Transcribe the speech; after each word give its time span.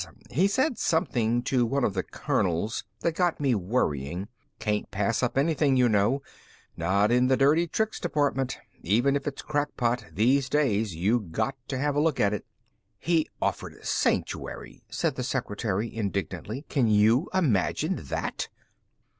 He 0.31 0.47
said 0.47 0.79
something 0.79 1.43
to 1.43 1.63
one 1.63 1.83
of 1.83 1.93
the 1.93 2.01
colonels 2.01 2.83
that 3.01 3.13
got 3.15 3.39
me 3.39 3.53
worrying. 3.53 4.29
Can't 4.57 4.89
pass 4.89 5.21
up 5.21 5.37
anything, 5.37 5.77
you 5.77 5.87
know 5.87 6.23
not 6.75 7.11
in 7.11 7.27
the 7.27 7.37
Dirty 7.37 7.67
Tricks 7.67 7.99
Department. 7.99 8.57
Even 8.81 9.15
if 9.15 9.27
it's 9.27 9.43
crackpot, 9.43 10.05
these 10.11 10.49
days 10.49 10.95
you 10.95 11.19
got 11.19 11.55
to 11.67 11.77
have 11.77 11.95
a 11.95 12.01
look 12.01 12.19
at 12.19 12.33
it." 12.33 12.47
"He 12.97 13.29
offered 13.39 13.77
sanctuary," 13.85 14.81
said 14.89 15.17
the 15.17 15.23
secretary 15.23 15.95
indignantly. 15.95 16.65
"Can 16.67 16.87
you 16.87 17.29
imagine 17.31 17.97
that!" 18.05 18.47